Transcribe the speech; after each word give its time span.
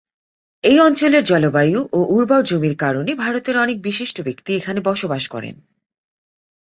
এই 0.63 0.77
অঞ্চলের 0.79 1.23
জলবায়ু 1.23 1.79
ও 1.93 1.99
উর্বর 2.09 2.41
জমির 2.43 2.75
কারণে 2.75 3.11
ভারতের 3.15 3.55
অনেক 3.57 3.77
বিশিষ্ট 3.81 4.17
ব্যক্তি 4.21 4.49
এখানে 4.53 4.79
বাস 5.07 5.23
করেন। 5.27 5.55